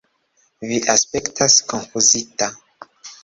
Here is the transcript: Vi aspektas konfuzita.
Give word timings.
Vi 0.69 0.79
aspektas 0.93 1.57
konfuzita. 1.73 2.51